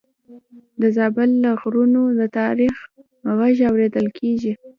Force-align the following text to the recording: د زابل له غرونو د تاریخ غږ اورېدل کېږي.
د 0.81 0.83
زابل 0.97 1.29
له 1.43 1.51
غرونو 1.61 2.01
د 2.19 2.21
تاریخ 2.39 2.75
غږ 3.37 3.57
اورېدل 3.71 4.07
کېږي. 4.17 4.53